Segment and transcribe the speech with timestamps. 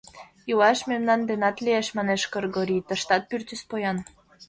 [0.49, 3.97] —Илаш мемнан денат лиеш,— манеш Кыргорий,— тыштат пӱртӱс поян.